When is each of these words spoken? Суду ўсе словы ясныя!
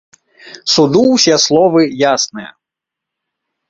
Суду 0.75 1.03
ўсе 1.11 1.35
словы 1.45 1.81
ясныя! 2.13 2.51